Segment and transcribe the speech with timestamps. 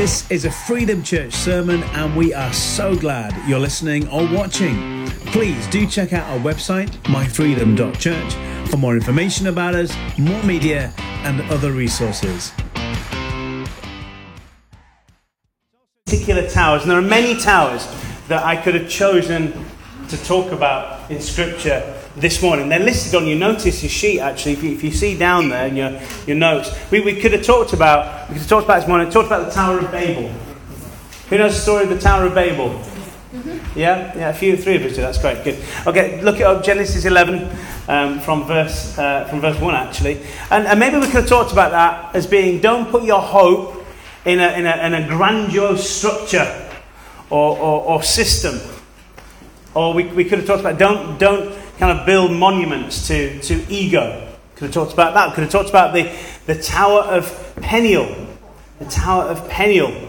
[0.00, 5.06] This is a Freedom Church sermon, and we are so glad you're listening or watching.
[5.26, 11.42] Please do check out our website, myfreedom.church, for more information about us, more media, and
[11.52, 12.50] other resources.
[16.06, 17.86] particular towers, and there are many towers
[18.28, 19.52] that I could have chosen
[20.08, 22.68] to talk about in Scripture this morning.
[22.68, 25.76] They're listed on your notice sheet, actually, if you, if you see down there in
[25.76, 26.70] your, your notes.
[26.90, 29.46] We, we could have talked about, we could have talked about this morning, talked about
[29.46, 30.28] the Tower of Babel.
[31.28, 32.80] Who knows the story of the Tower of Babel?
[33.76, 35.02] Yeah, yeah, a few, three of us do.
[35.02, 35.62] That's great, good.
[35.86, 37.48] Okay, look at Genesis 11
[37.88, 40.20] um, from verse uh, from verse one actually,
[40.50, 43.80] and, and maybe we could have talked about that as being don't put your hope
[44.24, 46.68] in a, in a, in a grandiose structure
[47.30, 48.60] or, or, or system.
[49.74, 53.54] Or we, we could have talked about don't, don't kind of build monuments to, to
[53.72, 54.28] ego.
[54.54, 55.34] Could have talked about that.
[55.34, 58.28] Could have talked about the, the Tower of Peniel.
[58.78, 60.08] The Tower of Peniel.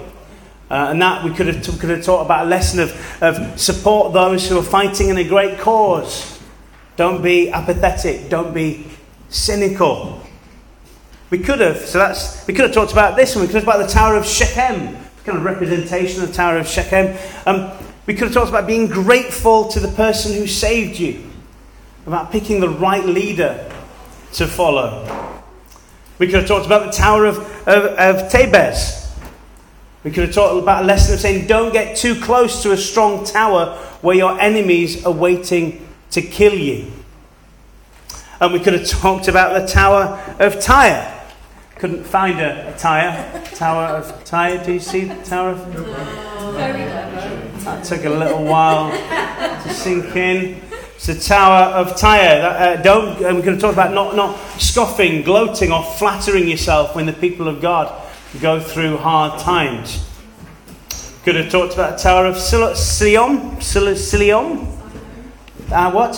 [0.69, 3.57] Uh, and that we could have, t- could have taught about a lesson of, of
[3.59, 6.41] support those who are fighting in a great cause.
[6.97, 8.29] Don't be apathetic.
[8.29, 8.87] Don't be
[9.29, 10.21] cynical.
[11.29, 13.63] We could have, so that's, we could have talked about this and we could have
[13.63, 17.17] talked about the Tower of Shechem, kind of representation of the Tower of Shechem.
[17.45, 17.71] Um,
[18.05, 21.30] we could have talked about being grateful to the person who saved you,
[22.05, 23.69] about picking the right leader
[24.33, 25.35] to follow.
[26.19, 29.13] We could have talked about the Tower of, of, of Thebez.
[30.03, 32.77] We could have talked about a lesson of saying don't get too close to a
[32.77, 36.91] strong tower where your enemies are waiting to kill you.
[38.39, 41.19] And we could have talked about the Tower of Tyre
[41.81, 43.43] couldn't find a, a tyre.
[43.55, 44.63] Tower of Tyre.
[44.63, 45.63] Do you see the Tower of?
[45.73, 46.83] Clever.
[47.63, 50.61] That took a little while to sink in.
[51.01, 52.45] It's the Tower of Tyre.
[52.45, 53.19] Uh, don't.
[53.23, 57.13] And we're going to talk about not not scoffing, gloating, or flattering yourself when the
[57.13, 57.91] people of God
[58.39, 60.07] go through hard times.
[61.23, 63.59] Could have talked about the Tower of Siloam.
[63.59, 64.67] Siloam.
[65.71, 66.13] Uh, what?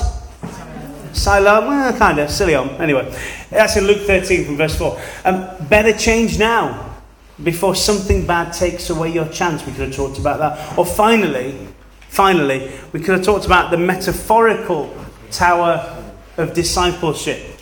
[1.13, 2.67] Siloam, well, kind of, Siloam.
[2.81, 3.09] Anyway,
[3.51, 5.01] that's in Luke 13 from verse 4.
[5.23, 6.93] Um, better change now
[7.41, 9.65] before something bad takes away your chance.
[9.65, 10.77] We could have talked about that.
[10.77, 11.69] Or finally,
[12.13, 14.95] finally, we could have talked about the metaphorical
[15.31, 15.99] tower
[16.37, 17.59] of discipleship.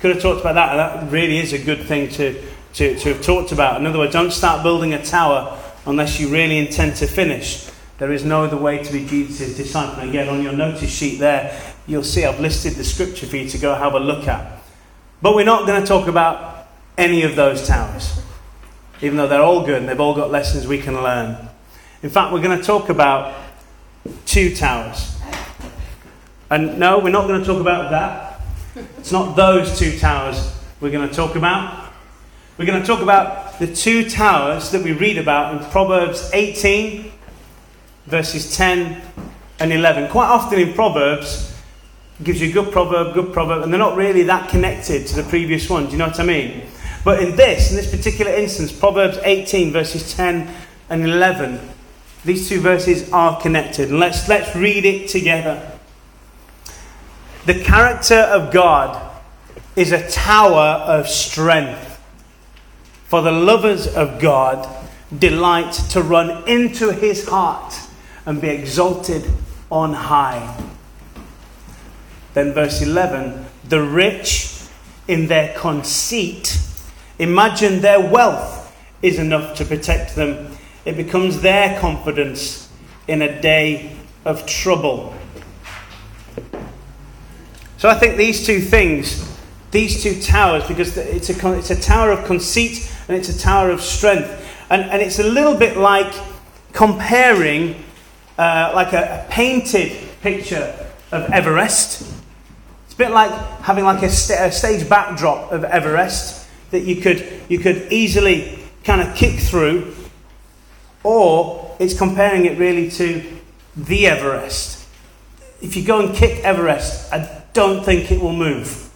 [0.00, 2.40] Could have talked about that, and that really is a good thing to,
[2.74, 3.80] to, to have talked about.
[3.80, 7.70] In other words, don't start building a tower unless you really intend to finish.
[7.96, 10.00] There is no other way to be Jesus' disciple.
[10.00, 13.48] And again, on your notice sheet there, you'll see I've listed the scripture for you
[13.48, 14.62] to go have a look at.
[15.22, 18.20] But we're not going to talk about any of those towers,
[19.00, 21.48] even though they're all good and they've all got lessons we can learn.
[22.02, 23.43] In fact, we're going to talk about
[24.26, 25.16] two towers.
[26.50, 28.40] And no, we're not going to talk about that.
[28.98, 31.92] It's not those two towers we're going to talk about.
[32.58, 37.10] We're going to talk about the two towers that we read about in Proverbs 18,
[38.06, 39.00] verses 10
[39.60, 40.10] and 11.
[40.10, 41.54] Quite often in Proverbs,
[42.22, 45.24] gives you a good proverb, good proverb, and they're not really that connected to the
[45.24, 45.86] previous one.
[45.86, 46.62] Do you know what I mean?
[47.04, 50.48] But in this, in this particular instance, Proverbs 18, verses 10
[50.90, 51.60] and 11,
[52.24, 53.90] these two verses are connected.
[53.90, 55.78] Let's, let's read it together.
[57.46, 59.12] The character of God
[59.76, 61.90] is a tower of strength.
[63.06, 64.68] For the lovers of God
[65.16, 67.74] delight to run into his heart
[68.26, 69.30] and be exalted
[69.70, 70.64] on high.
[72.32, 74.60] Then, verse 11 the rich
[75.08, 76.58] in their conceit
[77.18, 80.53] imagine their wealth is enough to protect them.
[80.84, 82.68] It becomes their confidence
[83.08, 85.14] in a day of trouble.
[87.78, 89.38] So I think these two things,
[89.70, 93.70] these two towers, because it's a, it's a tower of conceit and it's a tower
[93.70, 94.30] of strength.
[94.70, 96.12] And, and it's a little bit like
[96.72, 97.82] comparing
[98.38, 100.74] uh, like a, a painted picture
[101.12, 102.14] of Everest
[102.94, 107.02] it's a bit like having like a, st- a stage backdrop of Everest that you
[107.02, 109.92] could, you could easily kind of kick through,
[111.04, 113.22] or it's comparing it really to
[113.76, 114.86] the Everest.
[115.60, 118.90] If you go and kick Everest, I don't think it will move.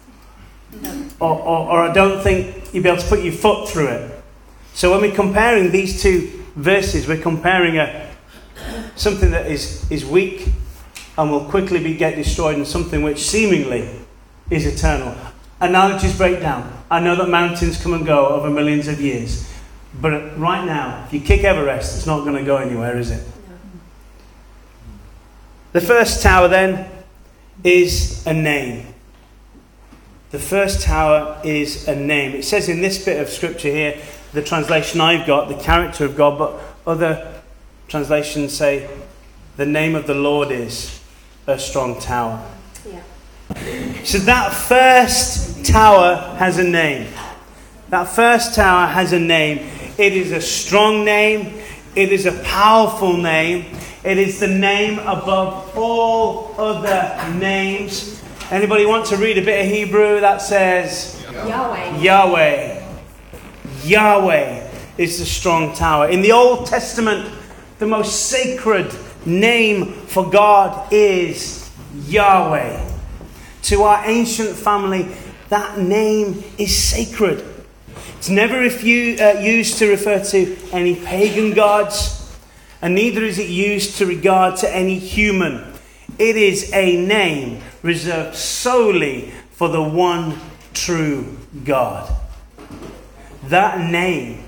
[0.81, 1.05] No.
[1.19, 4.23] Or, or, or I don't think you'll be able to put your foot through it.
[4.73, 8.09] So when we're comparing these two verses, we're comparing a,
[8.95, 10.49] something that is, is weak
[11.17, 13.89] and will quickly be, get destroyed and something which seemingly
[14.49, 15.15] is eternal.
[15.59, 16.71] Analogies break down.
[16.89, 19.48] I know that mountains come and go over millions of years.
[19.93, 23.25] But right now, if you kick Everest, it's not going to go anywhere, is it?
[25.71, 26.89] The first tower then
[27.63, 28.93] is a name.
[30.31, 32.33] The first tower is a name.
[32.35, 33.99] It says in this bit of scripture here,
[34.31, 37.41] the translation I've got, the character of God, but other
[37.87, 38.87] translations say,
[39.57, 41.01] the name of the Lord is
[41.47, 42.47] a strong tower.
[42.87, 43.01] Yeah.
[44.03, 47.11] So that first tower has a name.
[47.89, 49.67] That first tower has a name.
[49.99, 51.59] It is a strong name.
[51.93, 53.65] It is a powerful name.
[54.05, 58.23] It is the name above all other names.
[58.49, 61.97] Anybody want to read a bit of Hebrew that says Yahweh.
[61.97, 62.87] Yahweh?
[63.83, 66.07] Yahweh is the strong tower.
[66.07, 67.37] In the Old Testament,
[67.79, 68.95] the most sacred
[69.25, 71.69] name for God is
[72.05, 72.89] Yahweh.
[73.63, 75.13] To our ancient family,
[75.49, 77.58] that name is sacred.
[78.19, 82.37] It's never uh, used to refer to any pagan gods,
[82.81, 85.63] and neither is it used to regard to any human.
[86.17, 90.37] It is a name reserved solely for the one
[90.73, 92.13] true God.
[93.45, 94.43] That name,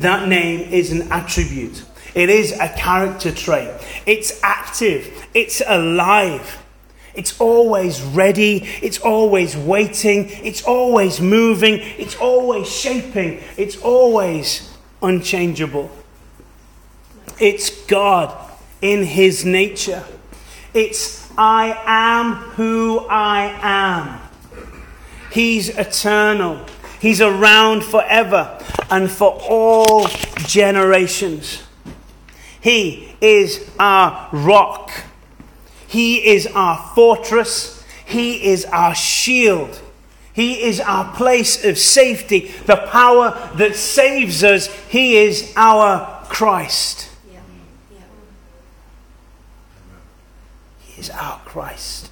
[0.00, 1.84] that name is an attribute.
[2.16, 3.70] It is a character trait.
[4.04, 5.28] It's active.
[5.32, 6.61] It's alive.
[7.14, 8.64] It's always ready.
[8.82, 10.28] It's always waiting.
[10.30, 11.78] It's always moving.
[11.80, 13.42] It's always shaping.
[13.56, 15.90] It's always unchangeable.
[17.38, 18.34] It's God
[18.80, 20.04] in His nature.
[20.74, 24.20] It's I am who I am.
[25.30, 26.64] He's eternal.
[27.00, 28.58] He's around forever
[28.90, 30.06] and for all
[30.46, 31.62] generations.
[32.60, 34.90] He is our rock.
[35.92, 37.84] He is our fortress.
[38.06, 39.78] He is our shield.
[40.32, 44.68] He is our place of safety, the power that saves us.
[44.88, 47.10] He is our Christ.
[47.30, 47.40] Yeah.
[47.94, 48.04] Yeah.
[50.80, 52.10] He is our Christ.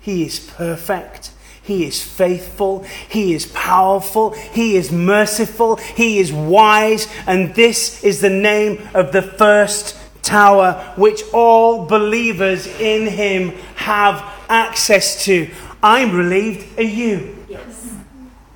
[0.00, 1.32] He is perfect.
[1.62, 2.84] He is faithful.
[3.10, 4.30] He is powerful.
[4.30, 5.76] He is merciful.
[5.76, 7.08] He is wise.
[7.26, 14.22] And this is the name of the first tower which all believers in him have
[14.48, 15.50] access to.
[15.82, 16.78] I'm relieved.
[16.78, 17.36] Are you?
[17.48, 17.94] Yes.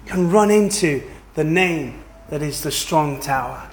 [0.07, 1.03] Can run into
[1.35, 3.69] the name that is the strong tower.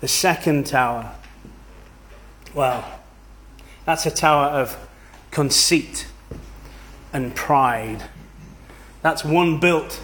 [0.00, 1.12] The second tower.
[2.54, 2.84] Well,
[3.84, 4.76] that's a tower of
[5.30, 6.06] conceit
[7.12, 8.04] and pride.
[9.02, 10.00] That's one built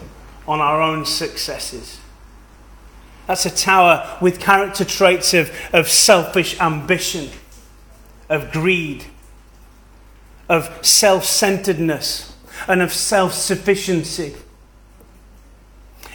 [0.47, 2.01] on our own successes.
[3.27, 7.31] That's a tower with character traits of, of selfish ambition,
[8.29, 9.05] of greed,
[10.49, 12.37] of self centeredness,
[12.69, 14.35] and of self sufficiency.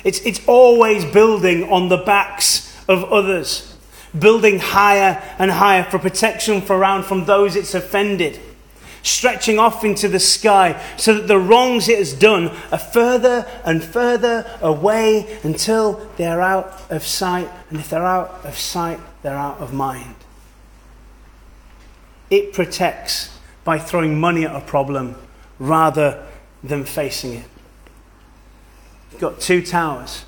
[0.04, 3.76] It's, it's always building on the backs of others,
[4.18, 8.40] building higher and higher for protection for around from those it's offended
[9.04, 13.84] stretching off into the sky so that the wrongs it has done are further and
[13.84, 17.50] further away until they're out of sight.
[17.70, 20.16] And if they're out of sight, they're out of mind.
[22.30, 25.16] It protects by throwing money at a problem
[25.58, 26.26] rather
[26.64, 27.46] than facing it.
[29.12, 30.26] You've got two towers.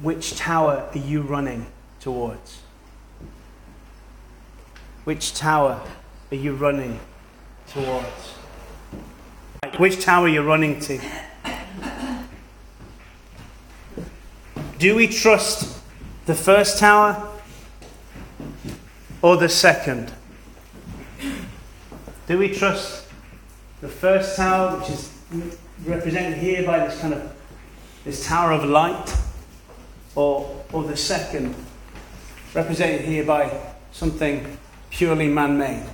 [0.00, 1.66] Which tower are you running
[2.00, 2.60] towards?
[5.04, 5.82] Which tower
[6.30, 6.98] are you running
[7.68, 8.34] towards?
[9.78, 11.00] Which tower are you running to?
[14.78, 15.80] Do we trust
[16.26, 17.28] the first tower
[19.22, 20.12] or the second?
[22.26, 23.08] Do we trust
[23.80, 25.12] the first tower, which is
[25.84, 27.32] represented here by this kind of
[28.04, 29.14] this tower of light,
[30.14, 31.54] or, or the second,
[32.54, 33.50] represented here by
[33.92, 34.56] something
[34.90, 35.84] purely man-made?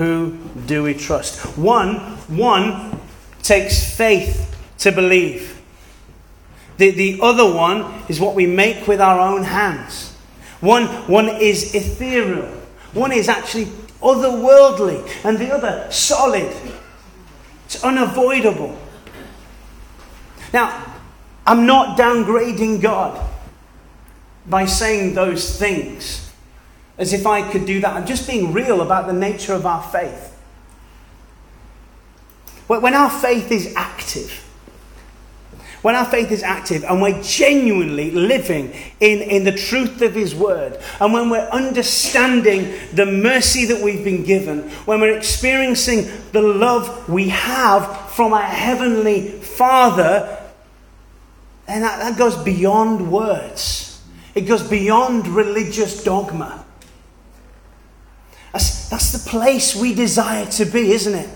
[0.00, 1.58] Who do we trust?
[1.58, 1.96] One,
[2.28, 2.98] one
[3.42, 5.60] takes faith to believe.
[6.78, 10.12] The, the other one is what we make with our own hands.
[10.62, 12.46] One, one is ethereal.
[12.94, 13.66] One is actually
[14.00, 16.50] otherworldly, and the other solid.
[17.66, 18.78] It's unavoidable.
[20.54, 20.96] Now,
[21.46, 23.22] I'm not downgrading God
[24.46, 26.29] by saying those things
[27.00, 27.94] as if I could do that.
[27.94, 30.36] I'm just being real about the nature of our faith.
[32.68, 34.46] When our faith is active,
[35.82, 40.34] when our faith is active and we're genuinely living in, in the truth of His
[40.34, 46.42] Word, and when we're understanding the mercy that we've been given, when we're experiencing the
[46.42, 50.38] love we have from our Heavenly Father,
[51.66, 54.02] then that, that goes beyond words.
[54.34, 56.66] It goes beyond religious dogma.
[58.52, 61.30] That's, that's the place we desire to be, isn't it?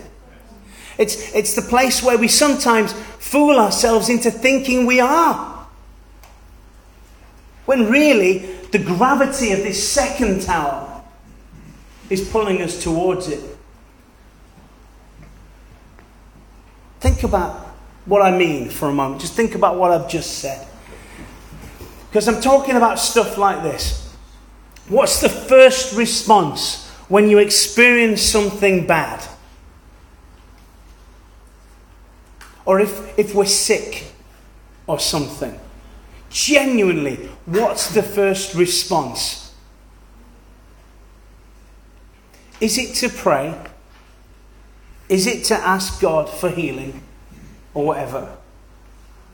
[0.99, 5.67] It's, it's the place where we sometimes fool ourselves into thinking we are.
[7.67, 8.39] When really,
[8.73, 11.03] the gravity of this second tower
[12.11, 13.43] is pulling us towards it.
[17.01, 17.55] Think about
[18.07, 19.21] what I mean for a moment.
[19.21, 20.67] Just think about what I've just said.
[22.09, 24.15] Because I'm talking about stuff like this.
[24.89, 29.27] What's the first response when you experience something bad?
[32.65, 34.13] Or if, if we're sick
[34.87, 35.59] or something?
[36.31, 39.55] Genuinely, what's the first response?
[42.61, 43.55] Is it to pray?
[45.09, 47.03] Is it to ask God for healing
[47.75, 48.37] or whatever?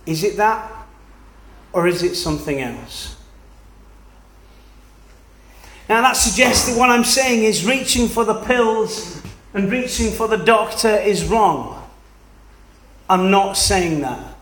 [0.05, 0.71] Is it that?
[1.73, 3.17] Or is it something else?
[5.91, 9.21] Now, that suggests that what I'm saying is reaching for the pills
[9.55, 11.85] and reaching for the doctor is wrong.
[13.09, 14.37] I'm not saying that.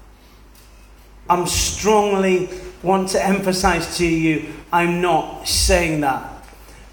[1.27, 2.51] I'm strongly
[2.83, 6.31] want to emphasize to you, I'm not saying that.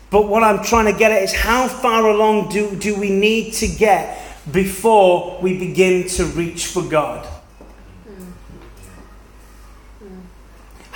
[0.10, 3.56] But what I'm trying to get at is how far along do, do we need
[3.56, 7.28] to get before we begin to reach for God?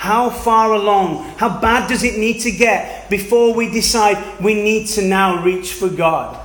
[0.00, 1.24] How far along?
[1.36, 5.74] How bad does it need to get before we decide we need to now reach
[5.74, 6.40] for God?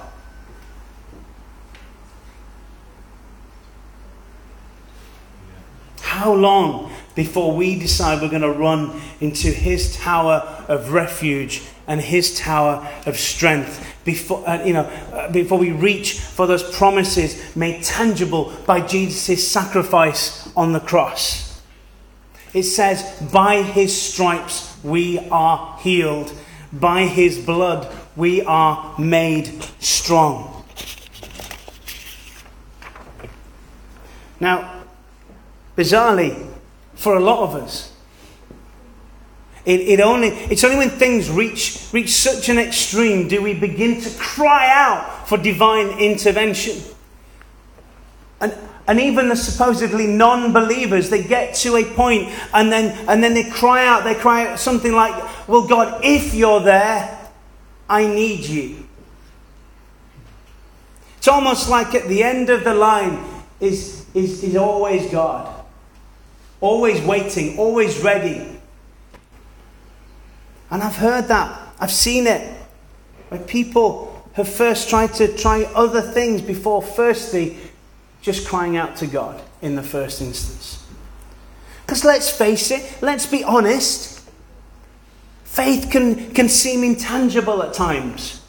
[6.02, 12.02] How long before we decide we're going to run into His tower of refuge and
[12.02, 13.82] His tower of strength?
[14.04, 14.84] Before, uh, you know,
[15.14, 21.45] uh, before we reach for those promises made tangible by Jesus' sacrifice on the cross.
[22.56, 26.34] It says, By his stripes we are healed,
[26.72, 30.64] by his blood we are made strong.
[34.40, 34.84] Now,
[35.76, 36.50] bizarrely,
[36.94, 37.92] for a lot of us,
[39.66, 44.00] it, it only, it's only when things reach, reach such an extreme do we begin
[44.00, 46.82] to cry out for divine intervention.
[48.40, 48.54] And
[48.88, 53.34] and even the supposedly non believers, they get to a point and then, and then
[53.34, 54.04] they cry out.
[54.04, 57.32] They cry out something like, Well, God, if you're there,
[57.90, 58.86] I need you.
[61.18, 63.24] It's almost like at the end of the line
[63.60, 65.52] is, is, is always God.
[66.62, 68.60] Always waiting, always ready.
[70.70, 71.74] And I've heard that.
[71.80, 72.56] I've seen it.
[73.30, 77.58] Where people have first tried to try other things before firstly
[78.26, 80.84] just crying out to God in the first instance.
[81.86, 84.28] Because let's face it, let's be honest,
[85.44, 88.42] faith can, can seem intangible at times.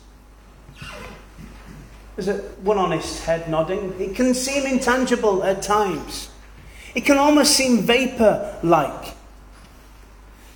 [2.16, 3.95] There's a, one honest head nodding.
[4.00, 6.30] It can seem intangible at times.
[6.95, 9.14] It can almost seem vapor like.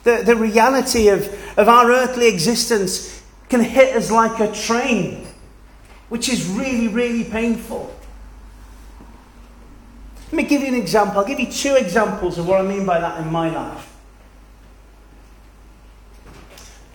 [0.04, 5.26] The, the reality of, of our earthly existence can hit us like a train,
[6.08, 7.94] which is really, really painful.
[10.30, 11.18] Let me give you an example.
[11.18, 13.92] I'll give you two examples of what I mean by that in my life.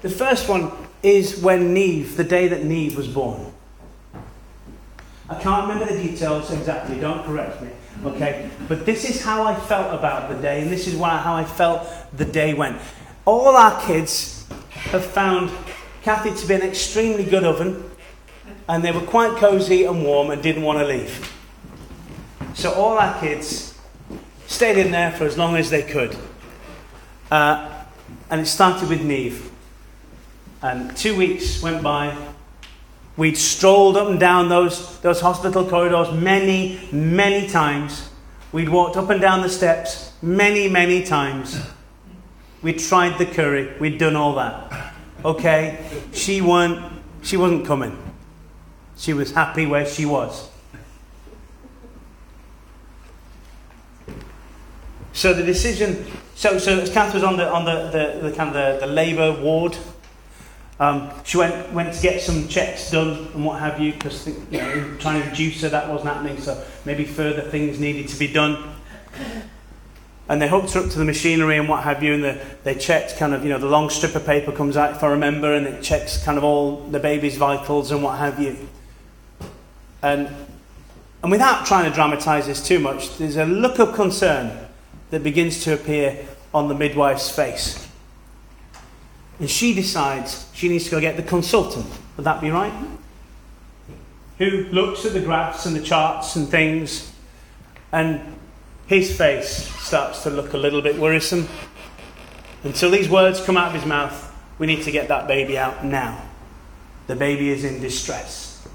[0.01, 0.71] The first one
[1.03, 3.51] is when Neve, the day that Neve was born.
[5.27, 7.69] I can't remember the details exactly, don't correct me,
[8.05, 8.49] okay?
[8.67, 11.43] But this is how I felt about the day, and this is why, how I
[11.43, 12.79] felt the day went.
[13.25, 14.47] All our kids
[14.91, 15.49] have found
[16.03, 17.89] Kathy to be an extremely good oven,
[18.69, 21.34] and they were quite cosy and warm and didn't want to leave.
[22.65, 23.77] So all our kids
[24.47, 26.17] stayed in there for as long as they could.
[27.29, 27.83] Uh,
[28.31, 29.51] and it started with Neve.
[30.63, 32.17] And two weeks went by.
[33.17, 38.09] We'd strolled up and down those, those hospital corridors many, many times.
[38.51, 41.61] We'd walked up and down the steps many, many times.
[42.63, 43.77] We'd tried the curry.
[43.79, 44.95] We'd done all that.
[45.23, 45.87] Okay?
[46.13, 46.83] She, weren't,
[47.21, 47.95] she wasn't coming.
[48.97, 50.49] She was happy where she was.
[55.15, 56.05] So the decision,
[56.35, 59.31] so, so Kath was on the, on the, the, the kind of the, the labour
[59.41, 59.77] ward.
[60.77, 64.35] Um, she went, went to get some checks done and what have you, because you
[64.51, 68.27] know, trying to reduce her, that wasn't happening, so maybe further things needed to be
[68.27, 68.75] done.
[70.27, 72.75] And they hooked her up to the machinery and what have you, and the, they
[72.75, 75.53] checked kind of, you know, the long strip of paper comes out, if I remember,
[75.53, 78.67] and it checks kind of all the baby's vitals and what have you.
[80.01, 80.27] And,
[81.23, 84.64] and without trying to dramatise this too much, there's a look of concern
[85.11, 87.87] that begins to appear on the midwife's face.
[89.39, 91.85] And she decides she needs to go get the consultant.
[92.17, 92.73] Would that be right?
[94.37, 97.11] who looks at the graphs and the charts and things,
[97.91, 98.21] and
[98.87, 101.47] his face starts to look a little bit worrisome.
[102.63, 105.85] Until these words come out of his mouth, we need to get that baby out
[105.85, 106.21] now.
[107.07, 108.67] The baby is in distress.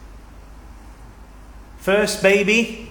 [1.79, 2.90] First baby,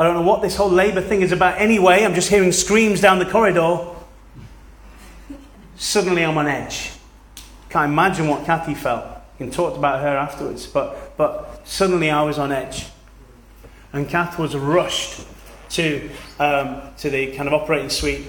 [0.00, 2.04] I don't know what this whole labour thing is about anyway.
[2.04, 3.86] I'm just hearing screams down the corridor.
[5.76, 6.92] Suddenly I'm on edge.
[7.68, 9.04] Can't imagine what Kathy felt.
[9.36, 10.66] Can talk about her afterwards.
[10.66, 12.86] But, but suddenly I was on edge.
[13.92, 15.26] And Kath was rushed
[15.72, 18.24] to, um, to the kind of operating suite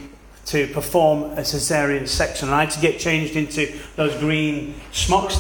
[0.48, 2.50] to perform a cesarean section.
[2.50, 5.38] And I had to get changed into those green smocks,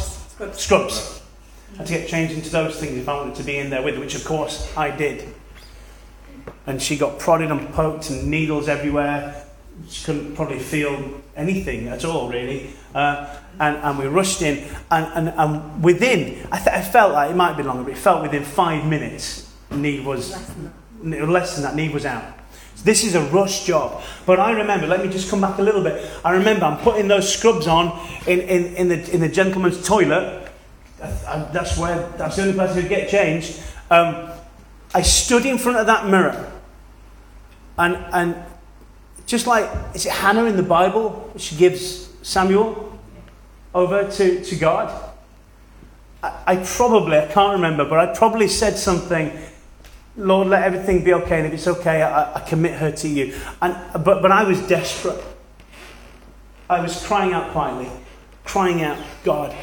[0.53, 1.21] scrubs.
[1.73, 3.81] I had to get changed into those things if I wanted to be in there
[3.81, 5.33] with her, which of course I did.
[6.67, 9.45] And she got prodded and poked and needles everywhere.
[9.89, 12.71] She couldn't probably feel anything at all, really.
[12.93, 17.31] Uh, and, and we rushed in, and, and, and within, I, th- I felt like
[17.31, 20.71] it might be longer, but it felt within five minutes, Neve was less than
[21.11, 22.23] that, less than that Neve was out.
[22.75, 24.03] So this is a rush job.
[24.25, 26.09] But I remember, let me just come back a little bit.
[26.23, 30.49] I remember I'm putting those scrubs on in, in, in, the, in the gentleman's toilet.
[30.99, 33.59] That's where, that's the only place to get changed.
[33.89, 34.29] Um,
[34.93, 36.50] I stood in front of that mirror,
[37.81, 38.43] and, and
[39.25, 41.31] just like, is it Hannah in the Bible?
[41.37, 42.99] She gives Samuel
[43.73, 45.13] over to, to God.
[46.21, 49.31] I, I probably, I can't remember, but I probably said something
[50.17, 53.33] Lord, let everything be okay, and if it's okay, I, I, commit her to you.
[53.61, 55.23] And, but, but I was desperate.
[56.69, 57.89] I was crying out quietly,
[58.43, 59.55] crying out, God,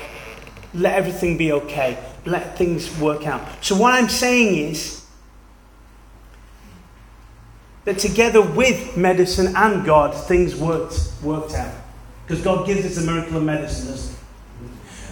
[0.73, 1.99] let everything be okay.
[2.25, 3.47] Let things work out.
[3.63, 5.05] So, what I'm saying is
[7.89, 11.75] that together with medicine and God, things worked, worked out.
[12.27, 13.95] Because God gives us a miracle of medicine,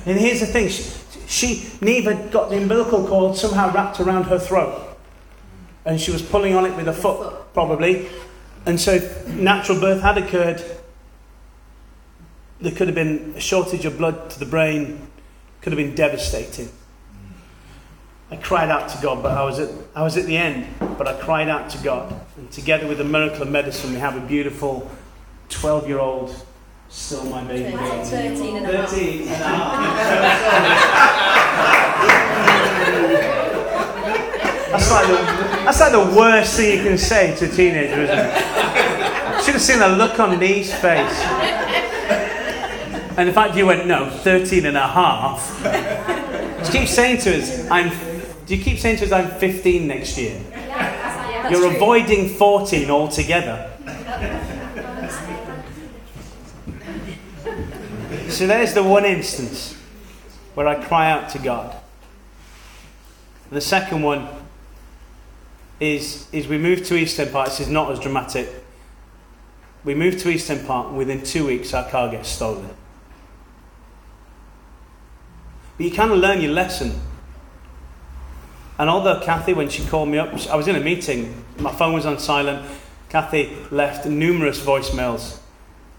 [0.05, 0.11] he?
[0.11, 0.85] And here's the thing she,
[1.27, 4.99] she Neve had got the umbilical cord somehow wrapped around her throat.
[5.87, 8.11] And she was pulling on it with her foot, probably.
[8.67, 10.63] And so, natural birth had occurred.
[12.61, 15.09] There could have been a shortage of blood to the brain,
[15.63, 16.69] could have been devastating.
[18.29, 20.67] I cried out to God, but I was, at, I was at the end,
[20.99, 22.13] but I cried out to God.
[22.37, 24.91] And together with the miracle of medicine, we have a beautiful
[25.49, 26.35] 12 year old,
[26.89, 27.77] still my baby.
[27.77, 28.91] 13 and a half.
[28.91, 30.87] 13 and a half.
[34.73, 35.15] That's like, the,
[35.65, 39.45] that's like the worst thing you can say to a teenager, isn't it?
[39.45, 41.23] Should have seen the look on Nee's face.
[43.17, 45.63] And in fact, you went, no, 13 and a half.
[46.59, 47.91] Just keep saying to us, I'm,
[48.47, 50.41] do you keep saying to us, I'm 15 next year?
[50.51, 53.73] Yeah, You're avoiding 14 altogether.
[58.29, 59.75] So there's the one instance
[60.55, 61.75] where I cry out to God.
[63.51, 64.29] The second one
[65.81, 67.49] is, is we moved to Eastern Park.
[67.49, 68.49] This is not as dramatic.
[69.85, 72.69] We moved to Eastern Park, and within two weeks, our car gets stolen.
[75.77, 77.01] But you kind of learn your lesson.
[78.79, 81.95] And although Kathy, when she called me up, I was in a meeting, my phone
[81.95, 82.67] was on silent.
[83.09, 85.39] Kathy left numerous voicemails,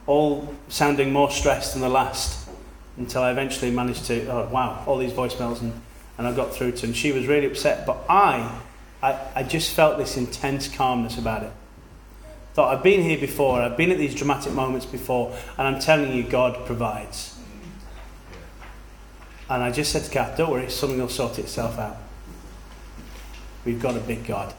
[0.06, 2.48] all sounding more stressed than the last,
[2.98, 5.74] until I eventually managed to, oh wow, all these voicemails, and,
[6.18, 6.88] and I got through to her.
[6.88, 8.62] And she was really upset, but I
[9.02, 11.52] I, I just felt this intense calmness about it.
[12.54, 16.14] Thought, I've been here before, I've been at these dramatic moments before, and I'm telling
[16.14, 17.38] you, God provides.
[19.50, 21.98] And I just said to Kath, don't worry, something will sort itself out.
[23.68, 24.54] We've got a big God.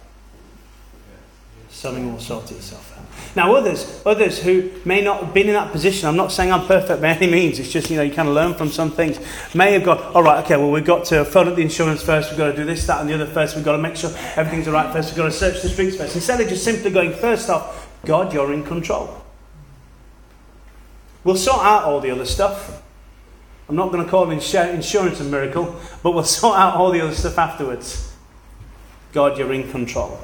[1.71, 3.07] Something will sort itself out.
[3.35, 6.67] Now, others, others who may not have been in that position, I'm not saying I'm
[6.67, 9.19] perfect by any means, it's just, you know, you kind of learn from some things,
[9.55, 12.31] may have gone, all right, okay, well, we've got to phone up the insurance first,
[12.31, 14.11] we've got to do this, that, and the other first, we've got to make sure
[14.37, 16.15] everything's all right first, we've got to search the streets first.
[16.15, 19.25] Instead of just simply going, first off, God, you're in control.
[21.25, 22.83] We'll sort out all the other stuff.
[23.71, 27.15] I'm not going to call insurance a miracle, but we'll sort out all the other
[27.15, 28.08] stuff afterwards.
[29.13, 30.19] God, you're in control.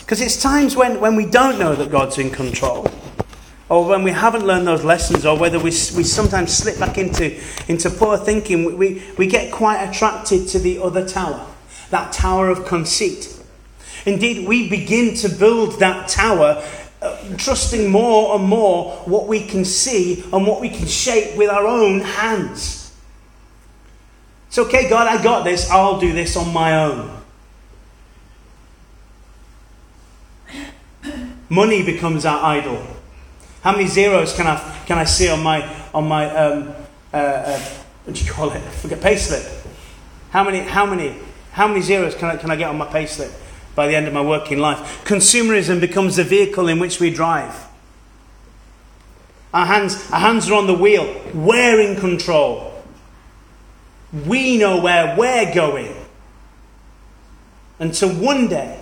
[0.00, 2.86] Because it's times when, when we don't know that God's in control,
[3.68, 7.40] or when we haven't learned those lessons, or whether we, we sometimes slip back into,
[7.68, 11.46] into poor thinking, we, we get quite attracted to the other tower,
[11.90, 13.40] that tower of conceit.
[14.06, 16.64] Indeed, we begin to build that tower,
[17.02, 21.50] uh, trusting more and more what we can see and what we can shape with
[21.50, 22.79] our own hands.
[24.50, 27.22] It's okay, God, I got this, I'll do this on my own.
[31.48, 32.84] Money becomes our idol.
[33.62, 35.62] How many zeros can I, can I see on my,
[35.94, 36.74] on my um,
[37.14, 37.60] uh, uh,
[38.04, 38.60] what do you call it?
[38.60, 39.68] Forget, payslip.
[40.30, 41.14] How many, how many,
[41.52, 43.32] how many zeros can I, can I get on my payslip
[43.76, 45.04] by the end of my working life?
[45.04, 47.68] Consumerism becomes the vehicle in which we drive.
[49.54, 51.22] Our hands, our hands are on the wheel.
[51.34, 52.69] We're in control.
[54.12, 55.94] We know where we're going.
[57.78, 58.80] Until one day,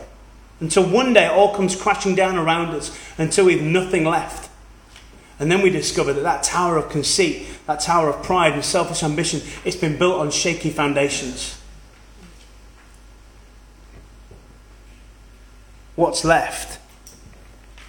[0.61, 4.51] until one day it all comes crashing down around us until we've nothing left.
[5.39, 9.05] And then we discover that that tower of conceit, that tower of pride and selfish
[9.05, 11.61] ambition, it's been built on shaky foundations.
[15.95, 16.81] What's left,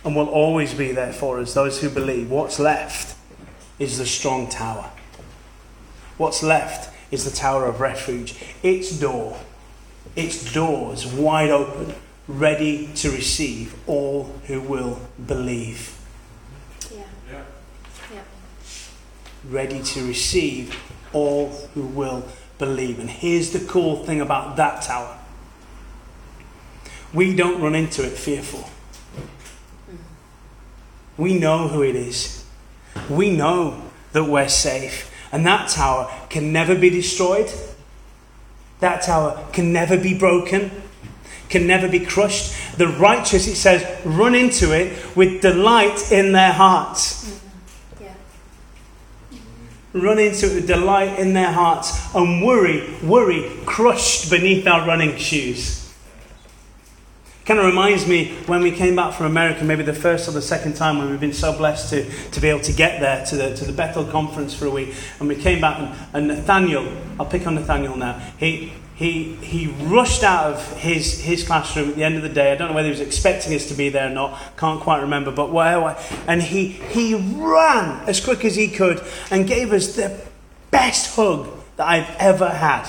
[0.04, 3.16] and will always be there for us, those who believe, what's left
[3.80, 4.92] is the strong tower.
[6.18, 8.36] What's left is the tower of refuge.
[8.64, 9.38] Its door,
[10.16, 11.96] its doors wide open,
[12.28, 15.98] ready to receive all who will believe.
[16.92, 17.04] Yeah.
[17.32, 17.44] Yeah.
[18.14, 18.22] yeah.
[19.50, 20.76] ready to receive
[21.14, 22.24] all who will
[22.58, 23.00] believe.
[23.00, 25.16] And here's the cool thing about that tower
[27.14, 28.70] we don't run into it fearful.
[29.90, 29.98] Mm.
[31.18, 32.46] We know who it is,
[33.10, 35.12] we know that we're safe.
[35.32, 37.52] And that tower can never be destroyed,
[38.80, 40.72] that tower can never be broken.
[41.50, 42.78] Can never be crushed.
[42.78, 47.26] The righteous, it says, run into it with delight in their hearts.
[47.26, 48.04] Mm-hmm.
[48.04, 49.40] Yeah.
[49.94, 55.18] run into it with delight in their hearts and worry, worry crushed beneath our running
[55.18, 55.89] shoes.
[57.50, 60.40] Kind of reminds me when we came back from America, maybe the first or the
[60.40, 63.36] second time when we've been so blessed to, to be able to get there to
[63.36, 64.94] the, to the Bethel conference for a week.
[65.20, 66.88] And we came back, and, and Nathaniel,
[67.20, 71.96] I'll pick on Nathaniel now, he, he, he rushed out of his, his classroom at
[71.96, 72.52] the end of the day.
[72.52, 75.02] I don't know whether he was expecting us to be there or not, can't quite
[75.02, 75.98] remember, but whatever.
[76.28, 80.22] And he, he ran as quick as he could and gave us the
[80.70, 82.88] best hug that I've ever had.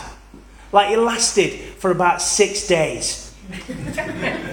[0.71, 3.35] Like it lasted for about six days.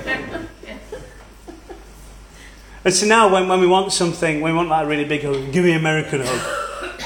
[2.87, 5.51] and so now, when, when we want something, when we want that really big hug,
[5.51, 7.01] give me an American hug.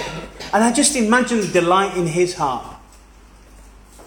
[0.53, 2.77] And I just imagine the delight in his heart.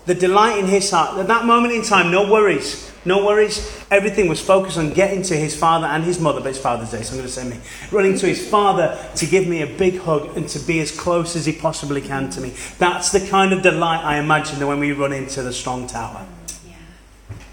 [0.06, 1.18] The delight in his heart.
[1.18, 2.92] At that moment in time, no worries.
[3.04, 3.84] No worries.
[3.90, 7.02] Everything was focused on getting to his father and his mother, but it's Father's Day,
[7.02, 7.58] so I'm going to say me.
[7.90, 11.34] Running to his father to give me a big hug and to be as close
[11.34, 12.54] as he possibly can to me.
[12.78, 16.24] That's the kind of delight I imagine when we run into the strong tower.
[16.64, 16.76] Yeah.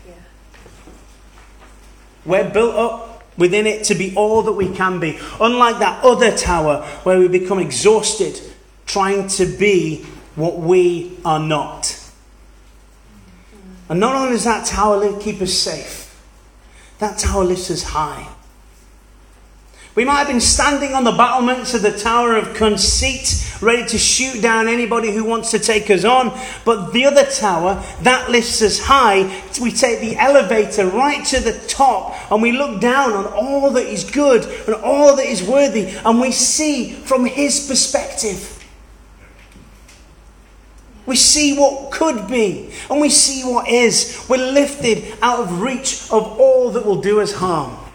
[0.08, 0.14] Yeah.
[2.24, 5.20] We're built up within it to be all that we can be.
[5.40, 8.40] Unlike that other tower where we become exhausted
[8.86, 10.04] trying to be
[10.36, 11.98] what we are not.
[13.90, 16.22] And not only does that tower keep us safe,
[17.00, 18.28] that tower lifts us high.
[19.94, 23.98] We might have been standing on the battlements of the Tower of Conceit, ready to
[23.98, 26.32] shoot down anybody who wants to take us on.
[26.64, 29.24] But the other tower, that lifts us high.
[29.62, 33.86] We take the elevator right to the top and we look down on all that
[33.86, 35.88] is good and all that is worthy.
[36.06, 38.60] And we see from his perspective.
[41.06, 44.26] We see what could be and we see what is.
[44.30, 47.91] We're lifted out of reach of all that will do us harm.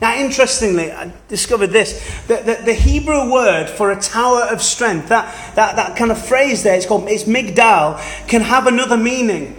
[0.00, 5.08] Now, interestingly, I discovered this that the, the, Hebrew word for a tower of strength,
[5.08, 9.56] that, that, that kind of phrase there, it's called it's migdal, can have another meaning.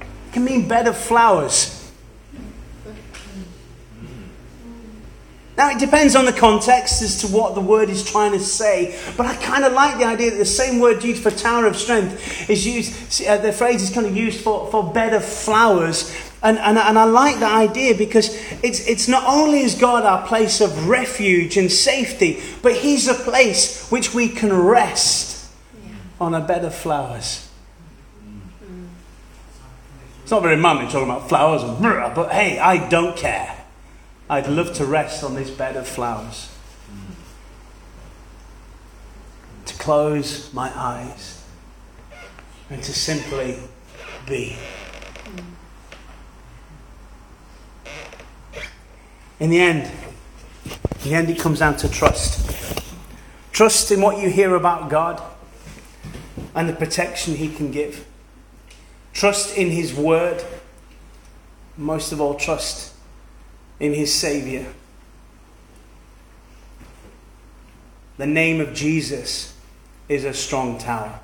[0.00, 1.74] It can mean bed of flowers.
[5.56, 8.96] Now, it depends on the context as to what the word is trying to say,
[9.16, 11.76] but I kind of like the idea that the same word used for tower of
[11.76, 16.14] strength is used, uh, the phrase is kind of used for, for bed of flowers.
[16.42, 18.28] And, and, and I like that idea because
[18.62, 23.14] it's, it's not only is God our place of refuge and safety, but He's a
[23.14, 25.50] place which we can rest
[26.20, 27.48] on a bed of flowers.
[30.22, 33.64] It's not very manly talking about flowers, and brr, but hey, I don't care.
[34.30, 36.54] I'd love to rest on this bed of flowers.
[39.64, 41.42] To close my eyes
[42.68, 43.58] and to simply
[44.26, 44.56] be.
[49.40, 49.90] In the end,
[51.04, 52.84] in the end, it comes down to trust.
[53.52, 55.22] Trust in what you hear about God
[56.54, 58.06] and the protection He can give.
[59.12, 60.44] Trust in His Word.
[61.76, 62.94] Most of all, trust
[63.78, 64.66] in His Savior.
[68.16, 69.54] The name of Jesus
[70.08, 71.20] is a strong tower.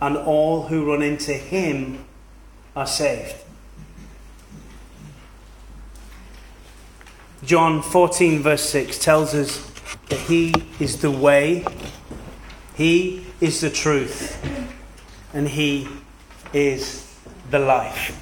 [0.00, 2.04] And all who run into Him
[2.76, 3.34] are saved.
[7.44, 9.68] John 14, verse 6 tells us
[10.08, 11.64] that He is the way,
[12.76, 14.40] He is the truth,
[15.34, 15.88] and He
[16.52, 17.12] is
[17.50, 18.18] the life.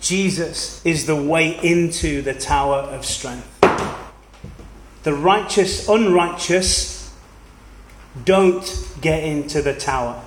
[0.00, 3.48] Jesus is the way into the tower of strength.
[5.02, 7.14] The righteous, unrighteous,
[8.24, 10.22] don't get into the tower.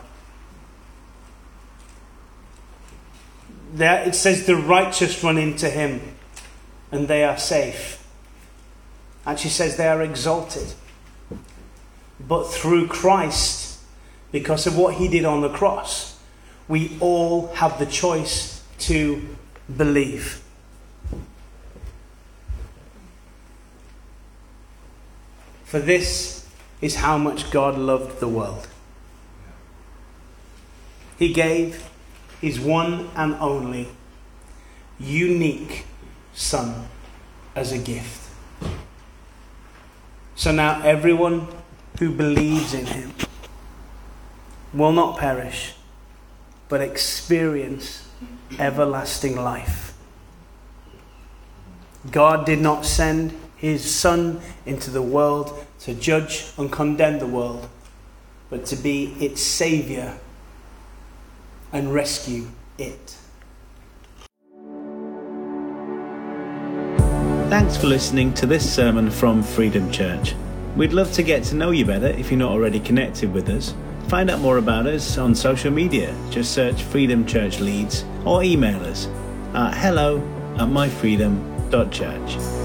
[3.74, 6.02] There it says the righteous run into him
[6.92, 8.06] and they are safe.
[9.26, 10.74] And she says they are exalted.
[12.20, 13.80] But through Christ,
[14.32, 16.20] because of what he did on the cross,
[16.68, 19.36] we all have the choice to
[19.76, 20.44] believe.
[25.64, 26.48] For this
[26.82, 28.68] is how much God loved the world.
[31.18, 31.90] He gave
[32.42, 33.90] his one and only
[35.00, 35.86] unique
[36.34, 36.88] Son
[37.56, 38.30] as a gift.
[40.36, 41.48] So now everyone
[42.00, 43.14] who believes in him
[44.74, 45.74] will not perish,
[46.70, 48.08] but experience
[48.58, 49.94] everlasting life.
[52.12, 57.68] God did not send his Son into the world to judge and condemn the world,
[58.50, 60.18] but to be its Saviour
[61.74, 63.18] and rescue it.
[67.50, 70.36] Thanks for listening to this sermon from Freedom Church.
[70.76, 73.74] We'd love to get to know you better if you're not already connected with us.
[74.08, 76.16] Find out more about us on social media.
[76.30, 79.08] Just search Freedom Church Leeds or email us
[79.56, 80.20] at hello
[80.60, 82.59] at myfreedom.church.